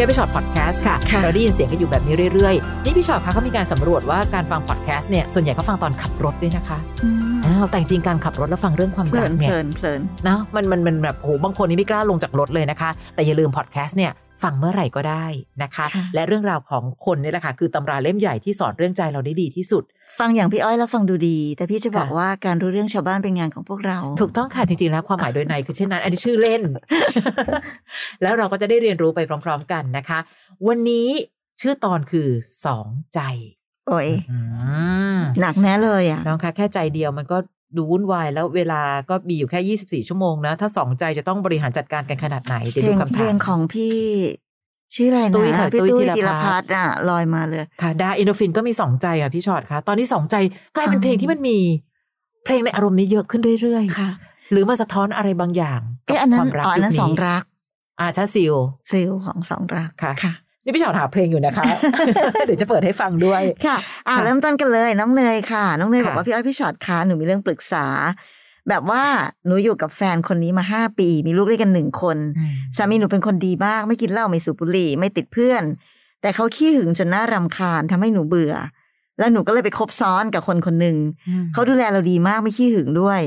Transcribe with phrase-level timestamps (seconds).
[0.00, 6.78] พี่อ้อยพี่ฉอดพอดแคสต์ค่ะค่ะ เราได้ยินเสียงกันอยู่แบบนี้เรื่อยๆ นี่พี่ฉอดคะเขามีการสำรวจว่าการฟังพอดแคสต์เนี่ยส่วนใหญ่เขาฟังตอนขับรถด้วยนะคะ
[7.44, 14.12] อ้าวแต่จริงๆการขับรถแล้วฟังเรื่องความเพลิรักนเนี่เพยลินเพลินเนาะมันมันมันแบบโอ้โหบางคนนี่ไม่กล้าลงจากรถเลยนะคะ แต่อย่าลืมพอดแคสต์เนี่ย
[14.42, 15.26] ฟังเมื่อไหร่ก็ได้
[15.62, 19.84] นะคะค่ะและเรื่องราวของคนนี่แหละค่ะคือตำราเล่มใหญ่ที่สอนเรื่องใจเราได้ดีที่สุด
[20.20, 26.62] ฟังอย่างพี่อ้อยแล้วฟังดูดี แต่พี่จะบอกค่ะว่าการรู้เรื่องชาวบ้านเป็นงานของพวกเรา ถูกต้องค่ะจริงๆแล้วความหมายโดยในคือเช่นนั้น อันนี้ชื่อเล่น
[28.22, 30.18] แล้วเราก็จะได้เรียนรู้ไปพร้อม ๆ กันนะคะ
[30.68, 31.08] วันนี้
[31.60, 32.28] ชื่อตอนคือ
[32.64, 33.20] สองใจ
[33.88, 34.38] โอ้ยอื
[35.16, 37.36] มหนักแน่เลยอะน้องคะแค่ใจเดียวมันก็
[37.76, 43.96] ดูวุ่นวายแล้วเวลาก็มีอยู่แค่ 24 ชั่วโมงนะ ถ้าสองใจจะต้องบริหารจัดการกันขนาดไหนเดี๋ยวเพลดูงคำเพถาลงมของพี่
[44.94, 50.36] ชื่ออะไรตุ้ยนะค่ะพี่ตุ้ยตุ้ยธีธีรรพัพัฒฒน์น์อะลอยมาเลย ค่ะ ดาอินโดฟินก็มีสองใจอะพี่ชอตคะตอนนี้สองใจ
[50.76, 51.58] กลายเป็นเพลงที่มันมี
[52.44, 57.42] เพลงในอารมณ์นี้เยอะขึ้นเรื่อยค่ะๆหรือมาสะท้อนอะไรบางอย่างกับเอ๊ะอันนั้คนวามรักอ๋ออันยุนั้นคสองนี้รัก
[58.00, 58.54] อ่าชาซิล
[58.90, 60.32] ซิลของสองรักค่ะค่ะ
[60.64, 61.64] นี่พี่ชอตหาเพลงอยู่นะคะ
[62.46, 63.76] เดี๋ยวจะเปิดให้ฟังด้วยค่ะ
[64.08, 67.86] อ่าค่ะเริ่มต้นกันเลยน้องเนยค่ะ น้องเนยค่ะบอกว่าพี่อ้อยพี่ชอตคะหนูมีเรื่องปรึกษา
[68.68, 69.04] แบบว่า
[69.46, 72.18] หนูอยู่กับแฟนคนนี้มาห้าปี มีลูกด้วยกันหนึ่งคน
[72.76, 75.62] สามีหนูเป็นคนดีมาก ไม่กินเหล้าไม่สูบบุหรี่ไม่ติดเพื่อน
[76.22, 78.54] แต่เขาขี้หึงจนน่ารำคาญทำให้หนูเบื่อ
[79.18, 80.96] แล้วหนูก็เลยไปคบซ้อนกับคนคนหนึ่ง
[81.28, 83.20] อืมเขาดูแลเราดีมากไม่ขี้หึงด้วย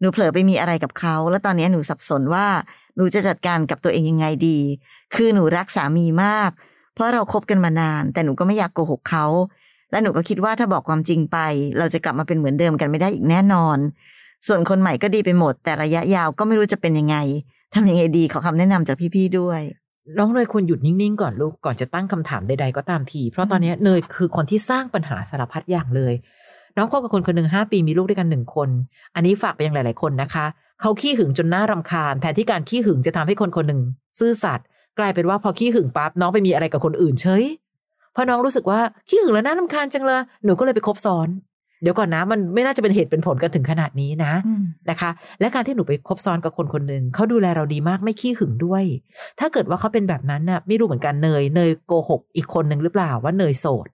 [0.00, 2.46] หนูเผลอไปมีอะไรกับเขา แล้วตอนนี้หนูสับสนว่า
[2.96, 4.58] หนูจะจัดการกับตัวเองยังไงดี
[5.14, 6.50] คือหนูรักสามีมาก
[6.94, 9.26] เพราะเราคบกันมานาน แต่หนูก็ไม่อยากโกหกเขา
[9.90, 11.38] และหนูก็คิดว่าถ้าบอกความจริงไป
[11.78, 13.78] เราจะกลับมาเป็นเหมือนเดิมกันไม่ได้อีกแน่นอน
[14.46, 17.16] ส่วนคนใหม่ก็ดีไปหมด แต่ระยะยาวก็ไม่รู้จะเป็นยังไง
[17.74, 19.60] ทำยังไงดีขอคำแนะนำจากพี่ๆด้วย
[20.18, 26.14] น้องเนยควรหยุดนิ่งๆก่อนลูกก่อนจะตั้งคำถามใดๆก็ตามที เพราะตอนนี้เนยคือคนที่สร้างปัญหาสารพัดอย่างเลย
[26.76, 28.68] น้องคบกับคนคนหนึ่งห้าปีมีลูกด้วยกันหนึ่งคน
[29.14, 30.46] อันนี้ฝากไปยังหลาย ๆ คนนะคะ
[30.80, 33.80] เขาขี้หึงจนน่ารำคาญแทนที่การขี้หึงจะทำให้คนคนหนึ่ง
[34.18, 34.66] ซื่อสัตย์
[34.98, 37.44] กลายเป็นว่าพอขี้หึงปั๊บน้องไปมีอะไรกับคนอื่นเฉย
[38.12, 41.28] เพราะน้องรู้สึกว่าขี้หึงแล้วน่ารำคาญจังเลยหนูก็เลยไปคบซ้อน
[41.82, 44.32] เดี๋ยวก่อนนะ มันไม่น่าจะเป็นเหตุเป็นผลกันถึงขนาดนี้นะ
[44.90, 45.10] นะคะ
[45.40, 48.84] และการที่หนูไปคบซ้อนกับคนคนหนึ่งเขาดูแลเราดีมากไม่ขี้หึงด้วย
[49.40, 53.88] ถ้าเกิดว่าเขาเป็นแบบนั้นน่ะ ไม่รู้เหมือนกันเนยเนยโกหกอีกคนหนึ่งหรือเปล่าว่าเนยโสด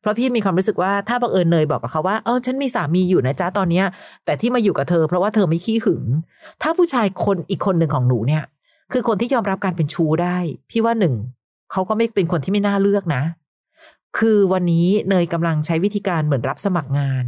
[0.00, 3.86] เพราะพี่มีความรู้สึกว่าถ้าบังเอิญเนยบอกกับเขาว่าเออฉันมีสามีอยู่นะจ๊ะตอนเนี้ย
[4.24, 6.04] แต่ที่มาอยู่กับเธอเพราะว่าเธอไม่ขี้หึง
[6.62, 8.44] ถ้าผู้ชายคนอีกคนหนึ่งของหนูเนี่ย
[8.92, 10.36] คือคนที่ยอมรับการเป็นชู้ได้
[10.70, 11.14] พี่ว่าหนึ่ง
[11.72, 13.22] เขาก็ไม่เป็นคนที่ไม่น่าเลือกนะ
[14.18, 17.24] คือวันนี้เนยกำลังใช้วิธีการเหมือนรับสมัครงาน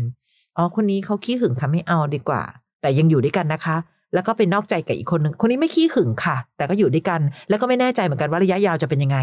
[0.57, 2.43] อ๋อ คนนี้เขาขี้หึงค่ะไม่เอาดีกว่า
[2.81, 3.77] แต่ยังอยู่ด้วยกันนะคะ
[4.15, 9.19] แล้วก็เป็นนอกใจกับอีกคนหนึ่งคนนี้ไม่ขี้หึงค่ะ แต่ก็อยู่ด้วยกัน แล้วก็ไม่แน่ใจเหมือนกันว่าระยะยาวจะเป็นยังไง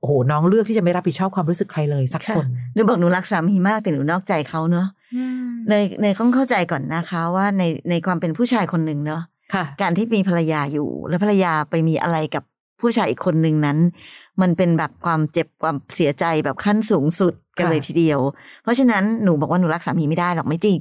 [0.00, 4.86] โอ้โห น้องเลือกที่จะไม่รับผิดชอบความรู้สึกใครเลยสักคนหนูบอกหนูรักสามีมากแต่หนูนอกใจเขาเนอะ
[5.68, 9.22] เนยเนยต้องเข้าใจก่อนนะคะว่าในในความเป็นผู้ชายคนหนึ่งเนอะ
[9.54, 12.44] ค่ะการที่มีภรรยาอยู่ แล้วภรรยาไปมีอะไรกับ
[12.84, 13.78] ผู้ชายอีกคนหนึ่งนั้น
[14.42, 18.20] มันเป็นแบบความเจ็บความเสียใจแบบขั้นสูงสุดกันค่ะเลยทีเดียว
[18.62, 20.80] เพราะฉะนั้นหนูบอกว่าหนูรักสามีไม่ได้หรอกไม่จริง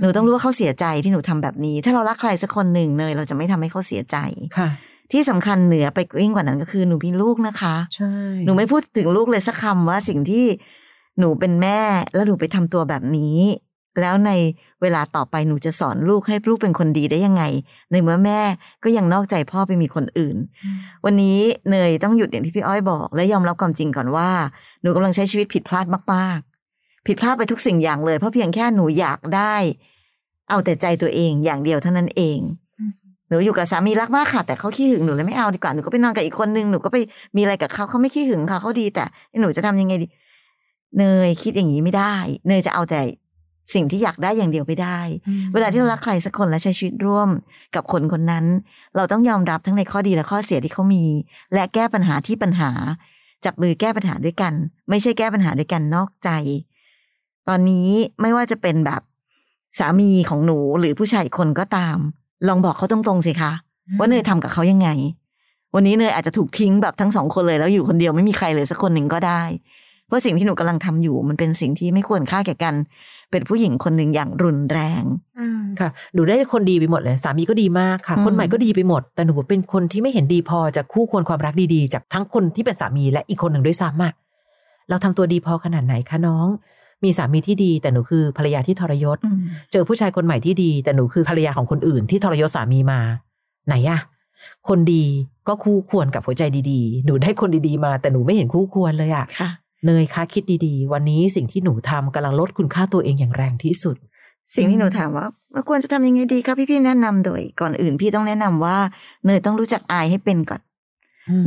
[0.00, 4.16] หนูต้องรู้ว่าเขาเสียใจที่หนูทำแบบนี้ ถ้าเรารักใครสักคนหนึ่งเนยเราจะไม่ทำให้เขาเสียใจ
[4.58, 4.68] ค่ะ
[5.12, 8.12] ที่สำคัญเหนือไปยิ่งกว่านั้นก็คือหนูมีลูกนะคะใช่
[8.44, 10.46] หนูไม่พูดถึงลูกเลยสักคำว่าสิ่งที่
[11.18, 11.80] หนูเป็นแม่
[12.14, 13.38] แล้วหนูไปทำตัวแบบนี้
[14.00, 14.30] แล้วใน
[14.82, 17.42] เวลาต่อไปหนูจะสอนลูกให้ลูกเป็นคนดีได้ยังไง
[17.90, 18.40] ในเมื่อแม่
[18.84, 20.36] ก็ยังนอกใจพ่อไปมีคนอื่น
[21.04, 21.38] วันนี้
[21.70, 24.30] เนยต้องหยุดอย่างที่พี่อ้อยบอก และยอมรับความจริงก่อนว่า
[24.82, 29.54] หนูกำลังใช้ชีวิตผิดพลาดมากๆ ผิดพลาดไปทุกสิ่งอย่างเลย เพราะเพียงแค่หนูอยากได้
[30.50, 32.38] เอาแต่ใจตัวเองอย่างเดียวเท่านั้นเอง
[33.28, 36.96] หนูอยู่กับสามีรักมากค่ะ แต่เขาขี้หึงหนูเลยไม่เอาดีกว่าหนูก็ไปนอนกับอีกคนนึงหนูก็ไป
[37.36, 39.04] มีอะไรกับเขาเขาไม่ขี้หึงค่ะเขาดี แต่
[39.40, 40.06] หนูจะทำยังไงดี
[40.98, 42.14] เนยคิดอย่างนี้ไม่ได้
[42.48, 43.00] เนยจะเอาแต่
[43.74, 45.00] สิ่งที่อยากได้อย่างเดียวไม่ได้
[45.52, 47.28] เวลาที่เรารักใครสักคนและใช้ชีวิตร่วม
[47.74, 48.44] กับคนคนนั้น
[48.96, 51.04] เราต้องยอมรับทั้งในข้อดีและข้อเสียที่เขามี
[51.54, 52.70] และแก้ปัญหาที่ปัญหา
[53.44, 54.52] จับมือแก้ปัญหาด้วยกัน
[54.88, 56.28] ไม่ใช่แก้ปัญหาด้วยกันนอกใจ
[57.48, 57.88] ตอนนี้
[58.20, 59.02] ไม่ว่าจะเป็นแบบ
[59.78, 61.98] สามีของหนูหรือผู้ชายอีกคนก็ตาม
[62.48, 63.52] ลองบอกเขาตรงๆสิคะ
[63.98, 64.88] ว่าเนยทำกับเขายังไง
[65.74, 69.42] วันนี้เนยอาจจะถูกทิ้งแบบทั้งสองคนเลยแล้วอยู่คนเดียวไม่มีใครเลยสักคนหนึ่งก็ได้
[70.12, 72.74] เพราะสิ่งที่หนูกำลังทำอยู่ มันเป็นสิ่งที่ไม่ควรค่าแก่กัน
[73.30, 75.04] เป็นผู้หญิงคนหนึ่งอย่างรุนแรง
[75.80, 84.12] ค่ะหนูได้คนดีไปหมดเลยสามีก็ดีมากค่ะอืมคนใหม่ก็ดีไปหมด แต่หนูเป็นคนที่ไม่เห็นดีพอจากคู่ควรความรักดีๆ จากทั้งคนที่เป็นสามีและอีกคนหนึ่งด้วยซ้ำอะ
[84.88, 86.46] เราทำตัวดีพอขนาดไหนคะน้อง
[87.04, 89.38] มีสามีที่ดี แต่หนูคือภรรยาที่ทรยศอืม
[89.72, 93.00] เจอผู้ชายคนใหม่ที่ดี แต่หนูคือภรรยาของคนอื่นที่ทรยศสามีมา
[93.66, 94.00] ไหนอะ
[94.68, 95.04] คนดี
[95.48, 99.50] ก็คู่ควรกับหัวใจดีๆ หนูได้คนดีๆมา แต่หนูไม่เห็นคู่ควรเลยอะค่ะ
[99.86, 103.96] เนยคะคิดดีๆ วันนี้สิ่งที่หนูทำกำลังลดคุณค่าตัวเองอย่างแรงที่สุด
[104.56, 108.76] สิ่งที่หนูถามว่าเราควรจะทำยังไงดีครับพี่พี่ๆแนะนำโดย ก่อนอื่นพี่ต้องแนะนำว่า
[109.24, 110.60] เนยต้องรู้จักอายให้เป็นก่อน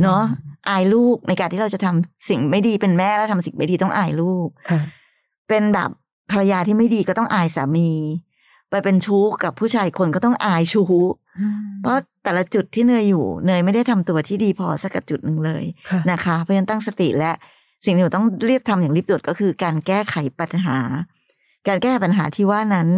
[0.02, 0.22] เนาะ
[0.68, 4.80] อายลูกในการที่เราจะทำสิ่งไม่ดีเป็นแม่แล้วทำสิ่งไม่ดีต้องอายลูกค่ะ
[5.48, 5.90] เป็นแบบ
[6.30, 7.90] ภรรยาที่ไม่ดีก็ต้องอายสามี
[8.70, 10.86] ไปเป็นชู้กับผู้ชายคนก็ต้องอายชู้
[11.82, 17.32] เพราะแต่ละจุดที่เนยอยู่ เนยไม่ได้ทำตัวที่ดีพอสักกับจุดหนึ่งเลยค่ะนะคะ เพราะฉะนั้นตั้งสติและ
[17.86, 20.78] สิ่งที่หนูต้องรีบทำอย่างรีบด่วนก็คือ การแก้ไขปัญหา
[21.68, 22.88] การแก้ปัญหาที่ว่านั้น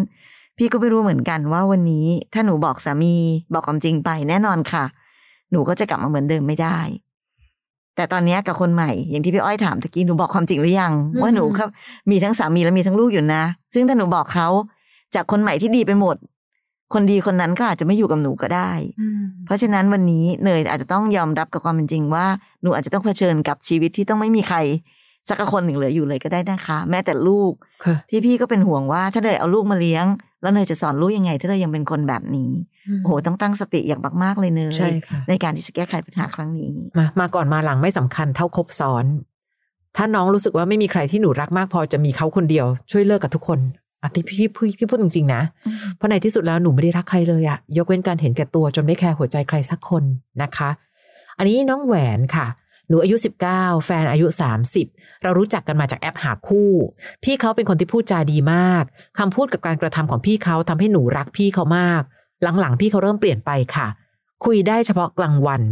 [0.59, 3.15] พี่ก็ไม่รู้เหมือนกันว่าวันนี้ถ้าหนูบอกสามี
[3.53, 4.85] บอกความจริงไปแน่นอนค่ะ
[5.51, 6.79] หนูก็จะกลับมาเหมือนเดิมไม่ได้
[7.97, 11.69] แต่ตอนเนี้ยกับคนใหม่อย่างที่พี่อ้อยถามตะกี้หนูบอกความจริงหรือยังอืมว่าหนูครับ
[12.11, 13.43] มีทั้งสามีและมีทั้งลูกอยู่นะ
[13.75, 14.49] ซึ่งถ้าหนูบอกเขา
[15.15, 16.17] จากคนใหม่ที่ดีไปหมด
[16.93, 18.71] คนดีคนนั้นก็อาจจะไม่อยู่กับหนูก็ได้
[19.47, 22.27] เพราะฉะนั้นวันนี้เนยอาจจะต้องยอมรับกับความเป็นจริงว่า
[22.63, 24.59] หนูอาจจะต้องเผชิญกับชีวิตที่ต้องไม่มีใคร
[25.29, 27.53] สักคนหนึ่งเหลืออยู่เลยก็ได้นะคะ แม้แต่ลูก
[27.85, 30.05] ค่ะที่พี่ก็เป็นห่วงว่า ถ้าเนยเอาลูกมาเลี้ยง
[30.43, 32.51] แล้วเนยจะสอนลูกยังไง ถ้าเนยยังเป็นคนแบบนี้
[33.03, 39.05] โอ้โหต้องตั้งสติอย่างมากๆเลยเนยใช่ค่ะในการที่จะแก้ไขปัญหาครั้งนี้มามาก่อนมาหลังไม่สำคัญเท่าครบซ้อน
[39.97, 43.59] ถ้าน้องรู้สึกว่าไม่มีใครที่หนูรักมากพอจะมีเขาคนเดียว ช่วยเลิกกับทุกคน
[44.03, 45.43] อะที่พี่พี่พี่พี่พูดจริงๆนะ
[45.97, 50.05] เพราะในที่สุดแล้วหนูไม่ได้รักใครเลยอะยกเว้นการเห็นแก่ตัวจนไม่แคร์หัวใจใครสักคน
[50.43, 50.71] นะคะ
[51.39, 52.47] อันนี้น้องแหวนค่ะ
[52.89, 53.17] หนูอายุ
[53.51, 54.27] 19 แฟนอายุ
[54.75, 56.71] 30 เรารู้จักกันมาจากแอปหาคู่
[57.25, 58.85] พี่เขาเป็นคนที่พูดจาดีมาก
[59.19, 62.03] คำพูดกับการกระทำของพี่เขาทำให้หนูรักพี่เขามาก
[62.61, 63.87] หลังๆ พี่เขาเริ่มเปลี่ยนไปค่ะ
[64.45, 65.63] คุยได้เฉพาะกลางวัน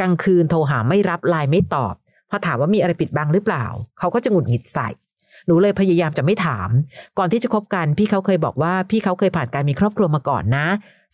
[0.00, 1.94] กลางคืนโทรหาไม่รับไลน์ไม่ตอบ
[2.30, 3.64] พอถามว่ามีอะไรปิดบังหรือเปล่า
[3.98, 4.88] เขาก็จะหงุดหงิดใส่
[5.48, 6.68] หนูเลยพยายามจะไม่ถาม
[7.18, 10.66] ก่อนที่จะคบกันพี่เขาเคยบอกว่าพี่เขาเคยผ่านการมีครอบครัวมาก่อนนะ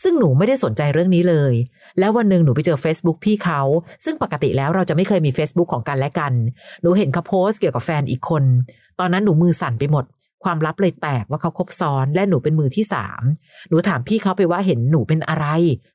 [0.02, 1.54] ซึ่งหนูไม่ได้สนใจเรื่องนี้เลย
[1.98, 3.60] แล้ววันหนึ่งหนูไปเจอ Facebook พี่เขา
[4.04, 6.32] ซึ่งปกติแล้วเราจะไม่เคยมี Facebook ของกันและกัน
[6.82, 8.44] หนูเห็นเขาโพสต์เกี่ยวกับแฟนอีกคน
[9.00, 10.04] ตอนนั้นหนูมือสั่นไปหมด
[10.44, 13.22] ความลับเลยแตกว่าเขาคบซ้อนและหนูเป็นมือที่สาม
[13.68, 15.46] หนูถามพี่เขาไปว่าเห็นหนูเป็นอะไร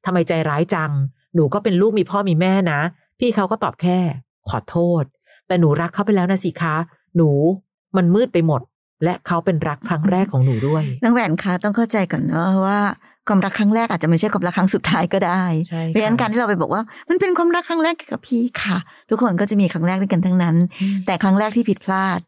[0.06, 0.92] ทำไมใจร้ายจัง
[1.36, 2.82] หนูก็เป็นลูกมีพ่อมีแม่นะ
[3.20, 4.00] พี่เขาก็ตอบแค่
[4.50, 5.04] ขอโทษ
[5.48, 6.76] แต่หนูรักเขาไปแล้วนะสิคะ
[7.16, 7.30] หนู
[7.98, 8.62] มันมืดไปหมด
[9.04, 12.80] และเขาเป็นรักครั้งแรกของหนูด้วยน้องแหวนคะต้องเข้าใจก่อนเนาะว่า
[13.28, 18.78] ความรักครั้งแรกอาจจะไม่ใช่ความรักครั้งสุดท้ายก็ได้ใช่ค่ะเพราะฉะนั้นการที่เราไปบอกว่า มันเป็นความรักครั้งแรกกับพี่ค่ะ
[19.10, 20.56] ทุกคนก็จะมีครั้งแรกด้วยกันทั้งนั้น
[21.06, 22.20] แต่ครั้งแรกที่ผิดพลาด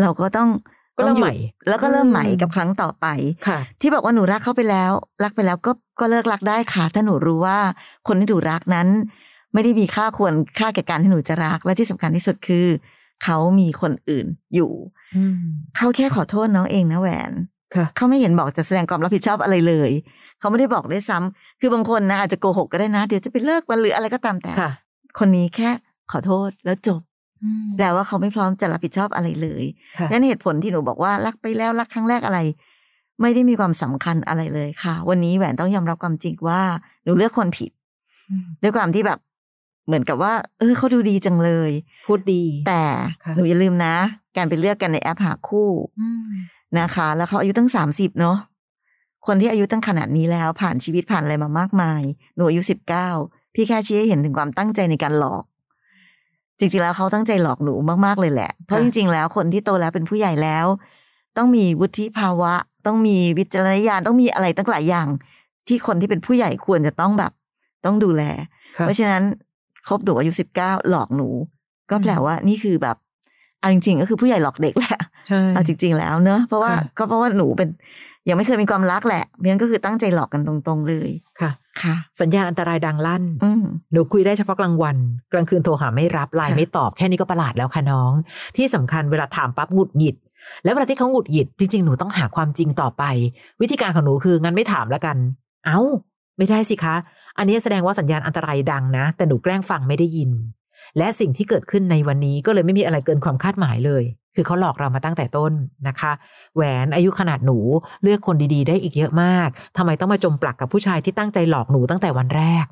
[0.00, 0.48] เราก็ต้อง
[0.96, 1.34] ก็เริ่มต้องหยุดใหม่
[1.68, 3.06] แล้วก็เริ่มใหม่อืมกับครั้งต่อไป
[3.48, 4.92] ค่ะ ที่บอกว่าหนูรักเขาไปแล้ว
[5.24, 7.58] รักไปแล้วก็ก็เลิกรักได้ค่ะ ถ้าหนูรู้ว่า
[8.08, 8.88] คนที่หนูรักนั้น
[9.54, 12.66] ไม่ได้มีค่าควรค่าแก่การที่หนูจะรักและที่สำคัญที่สุดคือ
[13.24, 14.72] เขามีคนอื่นอยู่
[15.16, 15.36] อืม
[15.76, 17.32] เขาแค่ขอโทษน้องเองนะแหวน
[17.74, 19.90] ค่ะเขาไม่เห็นบอกจะแสดงความรับผิดชอบอะไรเลย
[20.38, 24.70] เขาไม่ได้บอกด้วยซ้ำคือบางคนนะอาจจะโกหกก็ได้นะ เดี๋ยวจะไปเลิกวันหรืออะไรก็ตามแต่ค่ะ
[25.18, 25.70] คนนี้แค่
[26.10, 27.00] ขอโทษแล้วจบ
[27.76, 29.64] แปลว่าเขาไม่พร้อมจะรับผิดชอบอะไรเลย
[29.98, 32.38] ค่ะนั่นเหตุผลที่หนูบอกว่ารักไปแล้วรักครั้งแรกอะไร
[33.22, 36.60] ไม่ได้มีความสำคัญอะไรเลยค่ะ วันนี้แหวนต้องยอมรับความจริงว่า
[37.04, 37.70] หนูเลือกคนผิด
[38.62, 39.18] ด้วยความที่แบบ
[39.90, 41.70] เหมือนกับว่า เออเขาดูดีจังเลย
[42.06, 42.84] พูดดี แต่
[43.24, 43.94] ค่ะหนูอย่าลืมนะ
[44.36, 45.70] การไปเลือกกันในแอปหาคู่
[46.80, 48.38] นะคะ แล้วเขาอายุตั้งสามสิบเนาะ
[49.26, 52.02] คนที่อายุตั้งขนาดนี้แล้ว ผ่านชีวิตผ่านอะไรมามากมาย
[52.36, 53.08] หนูอายุสิบเก้า
[53.54, 55.44] พี่แค่ชี้ให้เห็นถึงความตั้งใจในการหลอก
[56.58, 57.74] จริงๆแล้วเขาตั้งใจหลอกหนู
[58.06, 60.66] มากๆเลยแหละ เพราะค่ะจริง ๆ แล้วคนที่โตแล้วเป็นผู้ใหญ่แล้ว
[61.36, 62.54] ต้องมีวุฒิภาวะ
[62.86, 65.08] ต้องมีวิจารณญาณต้องมีอะไรตั้งหลายอย่าง
[65.68, 67.32] ที่คนที่เป็นผู้ใหญ่ควรจะต้องแบบ
[67.84, 68.22] ต้องดูแล
[68.76, 69.22] ค่ะเพราะฉะนั้น
[69.88, 71.28] คบหนูอายุสิบเก้าหลอกหนู
[71.90, 72.96] ก็แปลว่านี่คือแบบ
[73.60, 77.68] เอาจริงๆก็คือผู้ใหญ่หลอกเด็กแหละใช่เอาจริง ๆ แล้วเนอะเพราะว่าค่ะก็เพราะว่าหนูเป็น
[78.28, 81.10] ยังไม่เคยมีความรักแหละเพราะฉะนั้นก็คือตั้งใจหลอกกันตรงๆเลย
[81.40, 81.50] ค่ะ
[81.82, 84.96] ค่ะ สัญญาณอันตรายดังลั่นอืมหนูคุยได้เฉพาะกลางวัน
[85.32, 88.12] กลางคืนโทรหาไม่รับไลน์ค่ะไม่ตอบแค่นี้ก็ประหลาดแล้วค่ะน้อง
[88.56, 90.16] ที่สำคัญเวลาถามปั๊บหงุดหงิด
[90.64, 93.04] แล้วเวลาที่เขาหงุดหงิดจริงๆหนูต้องหาความจริงต่อไป
[93.62, 95.16] วิธีการของหนูคืองั้นไม่ถามแล้วกัน
[95.66, 95.80] เอ้า
[96.36, 96.94] ไม่ได้สิคะ
[97.40, 100.30] อันนี้แสดงว่าสัญญาณอันตรายดังนะ แต่หนูแกล้งฟังไม่ได้ยิน
[100.98, 104.02] และสิ่งที่เกิดขึ้นในวันนี้ก็เลยไม่มีอะไรเกินความคาดหมายเลย
[104.34, 105.52] คือเขาหลอกเรามาตั้งแต่ต้น
[105.88, 106.12] นะคะ
[106.54, 107.58] แหวนอายุขนาดหนู
[108.02, 112.66] เลือกคนดีๆ ได้อีกเยอะมากทำไมต้องมาจมปลักกับผู้ชายที่ตั้งใจหลอกหนูตั้งแต่วันแรก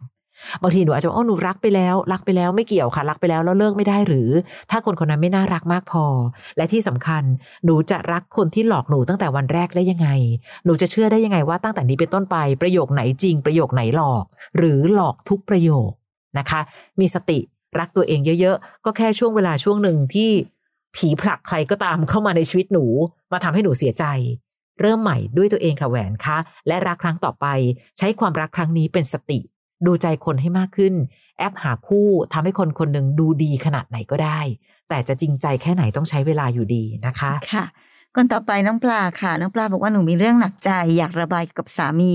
[0.63, 4.29] บางทีหนูอาจจะว่าอ๋อหนูรักไปแล้ว รักไปแล้วไม่เกี่ยวค่ะ รักไปแล้วแล้วเลิกไม่ได้หรือ
[4.71, 6.05] ถ้าคนคนนั้นไม่น่ารักมากพอ
[6.57, 7.23] และที่สำคัญ
[7.65, 10.09] หนูจะรักคนที่หลอกหนูตั้งแต่วันแรกได้ยังไง
[10.65, 14.25] หนูจะเชื่อได้ยังไงว่าตั้งแต่นี้เป็นต้นไปประโยคไหนจริงประโยคไหนหลอก
[14.57, 15.91] หรือหลอกทุกประโยค
[16.39, 16.61] นะคะ
[17.01, 17.39] มีสติ
[17.79, 20.31] รักตัวเองเยอะๆ ก็แค่ช่วงเวลาช่วงหนึ่งที่
[20.97, 22.85] ผีผลักใครก็ตามเข้ามาในชีวิตหนู
[23.33, 24.05] มาทำให้หนูเสียใจ
[24.81, 27.47] เริ่มใหม่ด้วยตัวเองค่ะแหวนคะ และรักครั้งต่อไป
[27.99, 29.39] ใช้ความรักครั้งนี้เป็นสติ
[29.87, 30.95] ดูใจคนให้มากขึ้น
[31.39, 34.41] แอปหาคู่ทำให้คนคนหนึ่งดูดีขนาดไหนก็ได้
[34.89, 37.65] แต่จะจริงใจแค่ไหนต้องใช้เวลาอยู่ดีนะคะค่ะ
[38.17, 42.15] คนต่อไปน้องปลาค่ะ น้องปลาบอกว่าหนูมีเรื่องหนักใจ อยากระบายกับสามี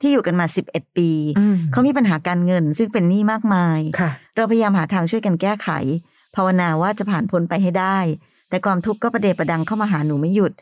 [0.00, 5.68] ที่อยู่กันมาสิบเอ็ดปีอืมเขามีปัญหาการเงิน ซึ่งเป็นหนี้มากมายค่ะเราพยายามหาทางช่วยกันแก้ไข
[6.36, 7.98] ภาวนาว่าจะผ่านพ้นไปให้ได้
[8.48, 10.52] แต่ความทุกข์ก็ประเดประดังเข้ามาหาหนูไม่หยุด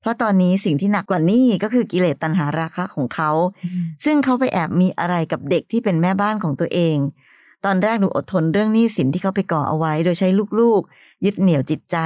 [0.00, 3.30] เพราะตอนนี้สิ่งที่หนักกว่านี้ก็คือกิเลสตัณหาราคะของเขา
[4.04, 6.96] ซึ่งเขาไปแอบมีอะไรกับเด็กที่เป็นแม่บ้านของตัวเอง
[7.64, 10.28] ตอนแรกหนูอดทนเรื่องหนี้สินที่เขาไปก่อเอาไว้ โดยใช้
[10.60, 11.96] ลูกๆ ยึดเหนี่ยวจิตใจ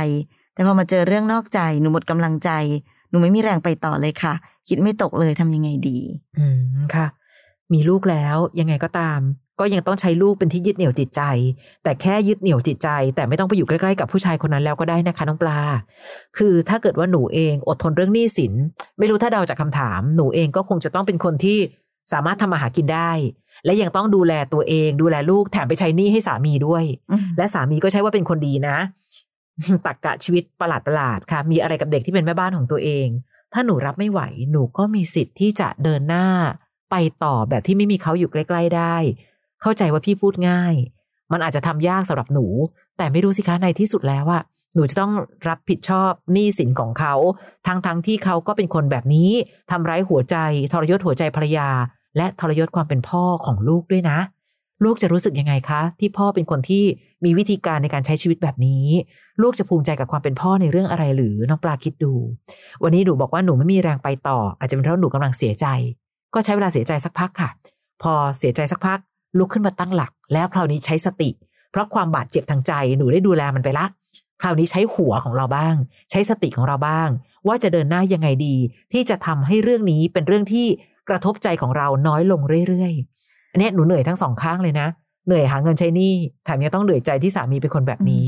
[0.55, 2.51] แต่พอมาเจอเรื่องนอกใจหนูหมดกำลังใจ
[3.11, 4.35] หนูไม่มีแรงไปต่อเลยค่ะ
[4.69, 5.99] คิดไม่ตกเลยทำยังไงดี
[6.39, 6.61] อืม
[6.95, 7.07] ค่ะ
[7.73, 9.21] มีลูกแล้วยังไงก็ตาม
[9.61, 11.23] ก็ยังต้องใช้ลูกเป็นที่ยึดเหนี่ยวจิตใจ
[11.85, 15.61] แต่แค่ยึดเหนี่ยวจิตใจ แต่ไม่ต้องไปอยู่ใกล้ๆกับผู้ชายคนนั้นแล้วก็ได้นะคะน้องปลา
[16.39, 18.53] คือถ้าเกิดว่าหนูเองอดทนเรื่องหนี้สิน
[18.99, 21.59] ไม่รู้ถ้าเดาจากคำถาม หนูเองก็คงจะต้องเป็นคนที่
[22.13, 23.11] สามารถทำมาหากินได้
[23.65, 28.77] และยังต้องดูแลตัวเอง ดูแลลูกแถมไปใช้หนี้ให้สามีด้วยอืมและสามีก็ใช้ว่าเป็นคนดีนะ
[29.87, 33.07] ตักกะชีวิตประหลาดประหลาดๆค่ะ มีอะไรกับเด็กที่เป็นแม่บ้านของตัวเอง
[33.53, 36.27] ถ้าหนูรับไม่ไหว หนูก็มีสิทธิ์ที่จะเดินหน้า
[36.91, 38.97] ไปต่อแบบที่ไม่มีเขาอยู่ใกล้ ๆ ได้
[39.63, 40.75] เข้าใจว่าพี่พูดง่าย
[41.33, 42.47] มันอาจจะทำยากสำหรับหนู
[42.97, 44.41] แต่ไม่รู้สิคะในที่สุดแล้วว่า
[44.75, 45.13] หนูจะต้อง
[45.49, 47.15] รับผิดชอบหนี้สินของเขา
[47.67, 49.31] ทั้งๆทที่เขาก็เป็นคนแบบนี้
[49.71, 50.37] ทำร้ายหัวใจ
[50.73, 51.69] ทรยศหัวใจภรรยา
[52.17, 54.19] และทรยศความเป็นพ่อของลูกด้วยนะ
[54.85, 56.85] ลูกจะรู้สึกยังไงคะ ที่พ่อเป็นคนที่
[57.25, 58.87] มีวิธีการในการใช้ชีวิตแบบนี้
[59.43, 62.13] ลูกจะภูมิใจกับความเป็นพ่อในเรื่องอะไรหรือน้องปลาคิดดู
[62.83, 65.67] วันนี้หนูบอกว่าหนูไม่มีแรงไปต่อ อาจจะเป็นเพราะหนูกำลังเสียใจ
[66.35, 67.51] ก็ใช้เวลาเสียใจสักพักค่ะ
[68.03, 68.99] พอเสียใจสักพัก
[69.39, 71.31] ลุกขึ้นมาตั้งหลัก แล้วคราวนี้ใช้สติ
[71.71, 73.87] เพราะความบาดเจ็บทางใจหนูได้ดูแลมันไปละ
[74.43, 75.75] คราวนี้ใช้หัวของเราบ้าง
[76.11, 77.09] ใช้สติของเราบ้าง
[77.47, 78.57] ว่าจะเดินหน้ายังไงดี
[78.93, 80.67] ที่จะทำให้เรื่องนี้เป็นเรื่องที่
[81.09, 84.89] กระทบใจของเราน้อยลงเรื่อยๆอันเนี้ยหนูเหนื่อยทั้งสองข้างเลยนะ
[85.27, 86.13] เหนื่อยหาเงินใช้หนี้
[86.45, 88.25] แถมยังต้องเหนื่อยใจที่สามีเป็นคนแบบนี้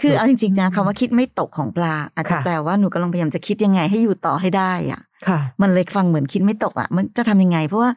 [0.00, 7.90] คือเอาจริงๆนะคำว่าคิดไม่ตกของปลา อาจจะค่ะแปลว่าหนูกำลังพยายามจะคิดยังไงให้อยู่ต่อให้ได้อะ ค่ะ มันเลยฟังเหมือนคิดไม่ตกอะ มันจะทำยังไง เพราะว่า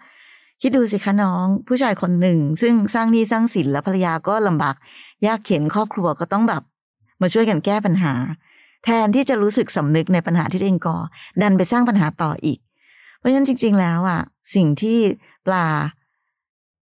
[0.64, 4.76] คิดดูสิคะน้อง ผู้ชายคนหนึ่ง ซึ่งสร้างหนี้สร้างสินแล้วภรรยาก็ลำบาก
[5.26, 6.64] ยากเข็นครอบครัวก็ต้องแบบ
[7.22, 8.14] มาช่วยกันแก้ปัญหา
[8.84, 10.98] แทนที่จะรู้สึกสำนึกในปัญหาที่ตัวเองก่อ
[11.42, 12.60] ดันไปสร้างปัญหาต่ออีก
[13.18, 14.22] เพราะฉะนั้นจริง ๆ แล้วอะ
[14.56, 14.98] สิ่งที่
[15.48, 15.68] ปลา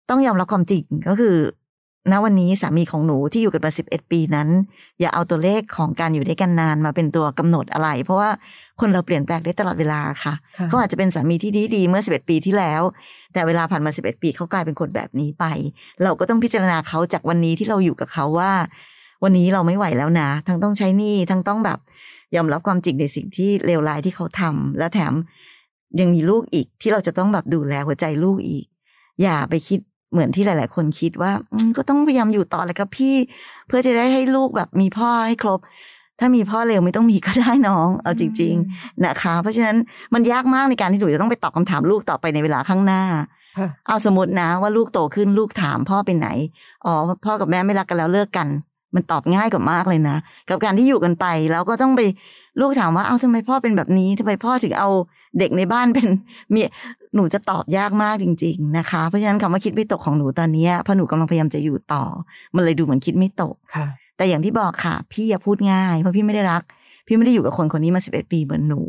[0.09, 1.35] ต้องยอมรับความจริงก็คือ
[2.11, 4.49] ณวันนี้สามีของหนูที่อยู่กันมาสิบเอ็ดปีนั้น
[4.99, 8.29] อย่าเอาตัวเลขของการอยู่ด้วยกันนานมาเป็นตัวกำหนดอะไร เพราะว่า
[8.79, 12.81] คนเราเปลี่ยนแปลงได้ตลอดเวลาค่ะค่ะเขาอาจจะเป็นสามีที่ดีดีๆเมื่อสิบเอ็ดปีที่แล้ว
[13.33, 15.45] แต่เวลาผ่านมาสิบเอ็ดปีเขากลายเป็นคนแบบนี้ไป
[16.03, 18.51] เราก็ต้องพิจารณาเขาจากวันนี้ที่เราอยู่กับเขาว่า
[19.23, 21.79] วันนี้เราไม่ไหวแล้วนะ ทั้งต้องใช้หนี้ทั้งต้องแบบ
[22.35, 25.13] ยอมรับความจริงในสิ่งที่เลวร้ายที่เขาทำและแถม
[25.99, 28.65] ยังมีลูกอีกที่เราจะต้องแบบดูแลหัวใจลูกอีก
[29.21, 29.79] อย่าไปคิด
[30.11, 33.15] เหมือนที่หลาย ๆ คนคิดว่าอืมก็ต้องพยายามอยู่ต่อเลยกับพี่
[33.67, 35.59] เพื่อจะได้ให้ลูกแบบมีพ่อให้ครบ
[36.19, 39.77] ถ้ามีพ่อเร็วไม่ต้องมีก็ได้น้อง เอาจริง ๆ นะคะ เพราะฉะนั้น
[40.13, 43.03] มันยากมากในการที่หนูจะต้องไปตอบคำถามลูกต่อไปในเวลาข้างหน้า
[43.57, 46.27] ค่ะเอาสมมตินะว่าลูกโตขึ้นลูกถามพ่อไปไหน
[46.85, 46.93] อ๋อ
[47.25, 48.47] พ่อกับแม่ไม่รักกันแล้วเลิกกัน
[48.95, 50.17] มันตอบง่ายกว่ามากเลยนะ
[50.49, 52.01] กับการที่อยู่กันไป แล้วก็ต้องไป
[52.59, 54.89] ลูกถามว่าเอ้าทำไมพ่อเป็นแบบนี้ทำไมพ่อถึงเอา
[55.39, 56.07] เด็กในบ้านเป็น
[56.51, 56.69] เมีย
[57.15, 62.03] หนูจะตอบยากมากจริง ๆ นะคะ เพราะฉะนั้นคำว่าคิดไม่ตกของหนูตอนเนี้ยเพราะหนูกำลังพยายามจะอยู่ต่อ
[62.55, 66.63] มันเลยดูเหมือนคิดไม่ตกค่ะ แต่อย่างที่บอกค่ะ พี่อย่าพูดง่ายเพราะพี่ไม่ได้รัก
[67.07, 68.81] พี่ไม่ได้อยู่กับคนคนนี้มาสิบเอ็ดปีเหมือนหนู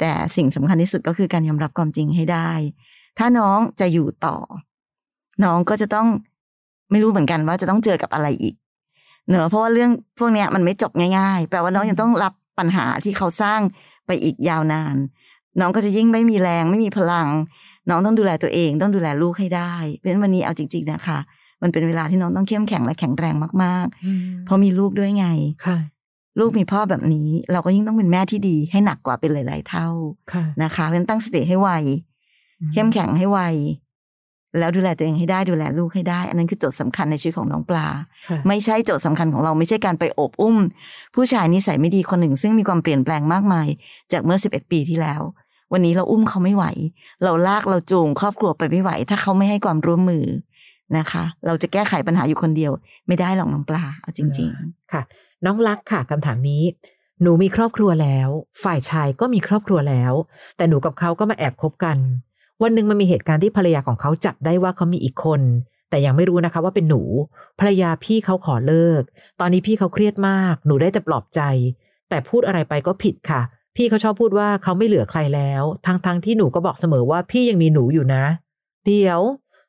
[0.00, 2.50] แต่สิ่งสำคัญที่สุดก็คือการยอมรับความจริงให้ได้
[3.18, 4.36] ถ้าน้องจะอยู่ต่อ
[5.44, 6.08] น้องก็จะต้อง
[6.90, 8.54] ไม่รู้เหมือนกันว่าจะต้องเจอกับอะไรอีก
[9.30, 13.60] เนอะเพราะว่าเรื่องพวกเนี้ยมันไม่จบง่าย ๆ แปลว่าน้องยังต้องรับปัญหาที่เขาสร้าง
[14.06, 14.96] ไปอีกยาวนาน
[15.60, 17.28] น้องก็จะยิ่งไม่มีแรงไม่มีพลัง
[17.88, 21.18] น้องต้องดูแลตัวเอง ต้องดูแลลูกให้ได้ เพราะฉะนั้นวันนี้เอาจริง ๆ นะคะ
[21.62, 25.26] มันเป็นเวลาที่น้องต้องเข้มแข็งและแข็งแรงมากๆ เพราะมีลูกด้วยไง
[25.66, 25.78] ค่ะ
[26.38, 29.88] ลูกมีพ่อแบบนี้ เราก็ยิ่งต้องเป็นแม่ที่ดีให้หนักกว่าเป็นหลาย ๆ เท่า
[30.32, 31.70] ค่ะนะคะเพราะฉะนั้นตั้งสติให้ไว
[32.72, 33.40] เข้มแข็งให้ไว
[34.58, 37.86] แล้วดูแลตัวเองให้ได้ดูแลลูกให้ได้ อันนั้นคือโจทย์สำคัญในชีวิตของน้องปลา
[38.28, 40.56] ค่ะไม่ใช่โจทย์สำคัญของเราไม่ใช่การไปโอบอุ้ม
[41.14, 43.68] ผู้ชายนิสัยไม่ดีคนหนึ่ง ซึ่งมีความเปลี่ยนแปลงมากมาย
[44.12, 45.22] จากเมื่อ 11 ปีที่แล้ว
[45.72, 46.64] วันนี้เราอุ้มเขาไม่ไหว
[47.24, 50.24] เราลากเราจูงครอบครัวไปไม่ไหว ถ้าเขาไม่ให้ความร่วมมือ
[50.96, 52.72] นะคะ เราจะแก้ไขปัญหาอยู่คนเดียว
[53.06, 54.48] ไม่ได้หรอกน้องปลาเอาจริง
[54.92, 55.02] ค่ะ
[55.44, 56.62] น้องรักค่ะคำถามนี้
[57.22, 58.28] หนูมีครอบครัวแล้ว
[58.64, 60.12] ฝ่ายชายก็มีครอบครัวแล้ว
[60.56, 61.98] แต่หนูกับเขาก็มาแอบคบกัน
[62.62, 65.40] วันหนึ่งมันมีเหตุการณ์ที่ภรรยาของเขาจับได้ว่าเขามีอีกคน
[65.90, 67.02] แต่ยังไม่รู้นะคะว่าเป็นหนู
[67.60, 69.02] ภรรยาพี่เขาขอเลิก
[69.40, 71.40] ตอนนี้พี่เขาเครียดมาก หนูได้แต่ปลอบใจ
[72.08, 73.40] แต่พูดอะไรไปก็ผิดค่ะ
[73.76, 78.24] พี่เขาชอบพูดว่าเขาไม่เหลือใครแล้ว ทั้งๆทที่หนูก็บอกเสมอว่าพี่ยังมีหนูอยู่นะ
[78.86, 79.20] เดี๋ยว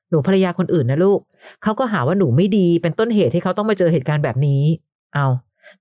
[0.09, 1.19] หนูภรรยาคนอื่นนะลูก
[1.63, 4.63] เขาก็หาว่าหนูไม่ดี เป็นต้นเหตุให้เขาต้องมาเจอเหตุการณ์แบบนี้
[5.15, 5.27] เอา